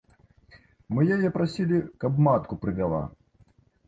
Мы 0.95 1.03
яе 1.17 1.29
прасілі, 1.35 1.81
каб 2.05 2.17
матку 2.29 2.57
прывяла. 2.65 3.03